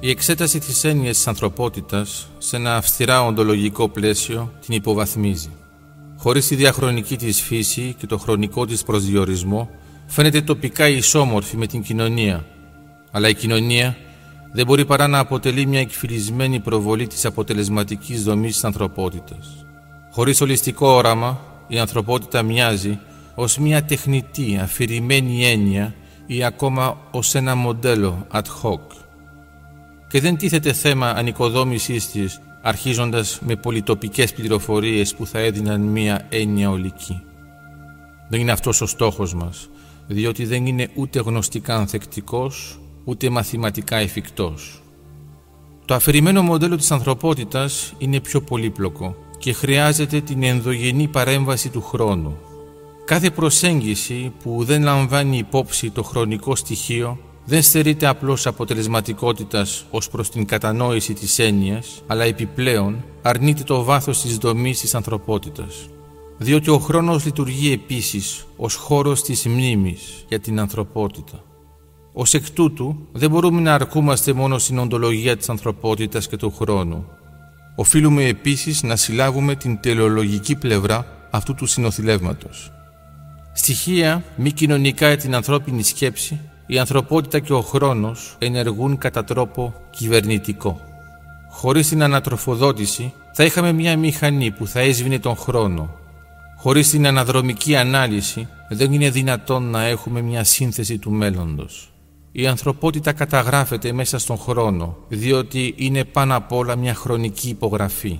[0.00, 5.50] Η εξέταση της έννοιας της ανθρωπότητας σε ένα αυστηρά οντολογικό πλαίσιο την υποβαθμίζει.
[6.16, 9.70] Χωρίς τη διαχρονική της φύση και το χρονικό της προσδιορισμό
[10.06, 12.44] φαίνεται τοπικά ισόμορφη με την κοινωνία,
[13.10, 13.96] αλλά η κοινωνία
[14.52, 19.66] δεν μπορεί παρά να αποτελεί μια εκφυλισμένη προβολή της αποτελεσματικής δομής της ανθρωπότητας.
[20.10, 22.98] Χωρίς ολιστικό όραμα, η ανθρωπότητα μοιάζει
[23.34, 25.94] ως μια τεχνητή, αφηρημένη έννοια
[26.26, 29.07] ή ακόμα ως ένα μοντέλο ad hoc.
[30.08, 36.70] Και δεν τίθεται θέμα ανοικοδόμησής της αρχίζοντας με πολυτοπικές πληροφορίες που θα έδιναν μία έννοια
[36.70, 37.20] ολική.
[38.28, 39.70] Δεν είναι αυτός ο στόχος μας,
[40.06, 44.82] διότι δεν είναι ούτε γνωστικά ανθεκτικός, ούτε μαθηματικά εφικτός.
[45.84, 52.36] Το αφηρημένο μοντέλο της ανθρωπότητας είναι πιο πολύπλοκο και χρειάζεται την ενδογενή παρέμβαση του χρόνου.
[53.04, 57.18] Κάθε προσέγγιση που δεν λαμβάνει υπόψη το χρονικό στοιχείο
[57.48, 64.20] δεν στερείται απλώς αποτελεσματικότητας ως προς την κατανόηση της έννοιας, αλλά επιπλέον αρνείται το βάθος
[64.20, 65.88] της δομής της ανθρωπότητας.
[66.38, 71.44] Διότι ο χρόνος λειτουργεί επίσης ως χώρος της μνήμης για την ανθρωπότητα.
[72.12, 77.06] Ω εκ τούτου, δεν μπορούμε να αρκούμαστε μόνο στην οντολογία της ανθρωπότητας και του χρόνου.
[77.76, 82.72] Οφείλουμε επίσης να συλλάβουμε την τελεολογική πλευρά αυτού του συνοθηλεύματος.
[83.54, 89.74] Στοιχεία μη κοινωνικά για την ανθρώπινη σκέψη, η ανθρωπότητα και ο χρόνος ενεργούν κατά τρόπο
[89.90, 90.80] κυβερνητικό.
[91.50, 95.90] Χωρίς την ανατροφοδότηση θα είχαμε μια μηχανή που θα έσβηνε τον χρόνο.
[96.56, 101.92] Χωρίς την αναδρομική ανάλυση δεν είναι δυνατόν να έχουμε μια σύνθεση του μέλλοντος.
[102.32, 108.18] Η ανθρωπότητα καταγράφεται μέσα στον χρόνο, διότι είναι πάνω απ' όλα μια χρονική υπογραφή.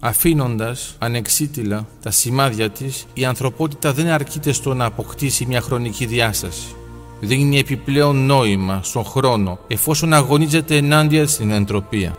[0.00, 6.74] Αφήνοντας ανεξίτηλα τα σημάδια της, η ανθρωπότητα δεν αρκείται στο να αποκτήσει μια χρονική διάσταση.
[7.20, 12.16] Δίνει επιπλέον νόημα στον χρόνο εφόσον αγωνίζεται ενάντια στην εντροπία.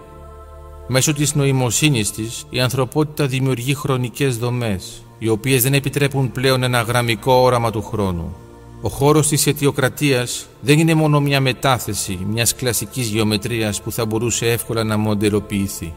[0.88, 6.82] Μέσω της νοημοσύνης της, η ανθρωπότητα δημιουργεί χρονικές δομές, οι οποίες δεν επιτρέπουν πλέον ένα
[6.82, 8.36] γραμμικό όραμα του χρόνου.
[8.82, 14.52] Ο χώρος της αιτιοκρατίας δεν είναι μόνο μια μετάθεση μιας κλασικής γεωμετρίας που θα μπορούσε
[14.52, 15.94] εύκολα να μοντελοποιηθεί.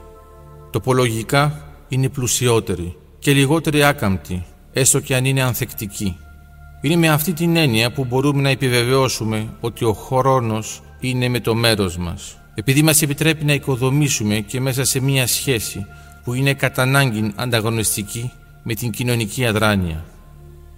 [0.70, 6.16] Τοπολογικά είναι πλουσιότερη και λιγότερη άκαμπτη, έστω και αν είναι ανθεκτική.
[6.82, 11.54] Είναι με αυτή την έννοια που μπορούμε να επιβεβαιώσουμε ότι ο χρόνος είναι με το
[11.54, 15.86] μέρος μας, επειδή μας επιτρέπει να οικοδομήσουμε και μέσα σε μια σχέση
[16.24, 18.30] που είναι κατά ανάγκη ανταγωνιστική
[18.62, 20.04] με την κοινωνική αδράνεια.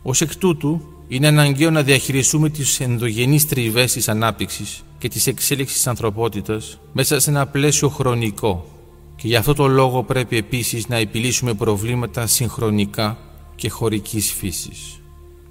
[0.03, 5.77] Ως εκ τούτου, είναι αναγκαίο να διαχειριστούμε τις ενδογενείς τριβές της ανάπτυξης και της εξέλιξης
[5.77, 8.67] της ανθρωπότητας μέσα σε ένα πλαίσιο χρονικό
[9.17, 13.19] και γι' αυτό το λόγο πρέπει επίσης να επιλύσουμε προβλήματα συγχρονικά
[13.55, 15.02] και χωρικής φύσης.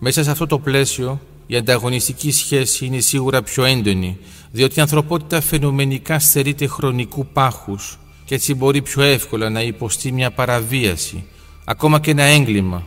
[0.04, 4.18] Μέσα σε αυτό το πλαίσιο η ανταγωνιστική σχέση είναι σίγουρα πιο έντονη
[4.52, 10.32] διότι η ανθρωπότητα φαινομενικά στερείται χρονικού πάχους και έτσι μπορεί πιο εύκολα να υποστεί μια
[10.32, 11.24] παραβίαση,
[11.66, 12.84] ακόμα και ένα έγκλημα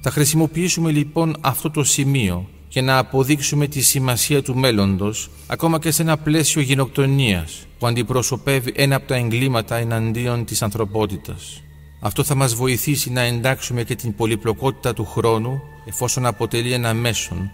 [0.00, 5.90] θα χρησιμοποιήσουμε λοιπόν αυτό το σημείο για να αποδείξουμε τη σημασία του μέλλοντος ακόμα και
[5.90, 11.62] σε ένα πλαίσιο γενοκτονίας που αντιπροσωπεύει ένα από τα εγκλήματα εναντίον της ανθρωπότητας.
[12.00, 17.50] Αυτό θα μας βοηθήσει να εντάξουμε και την πολυπλοκότητα του χρόνου εφόσον αποτελεί ένα μέσον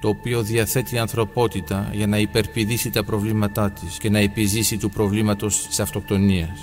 [0.00, 4.90] το οποίο διαθέτει η ανθρωπότητα για να υπερπηδήσει τα προβλήματά της και να επιζήσει του
[4.90, 6.60] προβλήματος της αυτοκτονίας.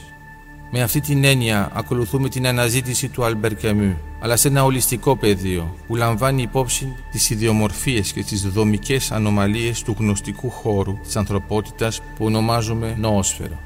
[0.72, 5.76] Με αυτή την έννοια ακολουθούμε την αναζήτηση του Αλμπερ Καμιού, αλλά σε ένα ολιστικό πεδίο
[5.88, 12.26] που λαμβάνει υπόψη τις ιδιομορφίες και τις δομικές ανομαλίες του γνωστικού χώρου της ανθρωπότητας που
[12.26, 13.60] ονομάζουμε νοόσφαιρο.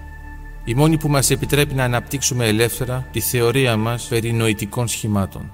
[0.63, 5.51] Η μόνη που μας επιτρέπει να αναπτύξουμε ελεύθερα τη θεωρία μας περί νοητικών σχημάτων.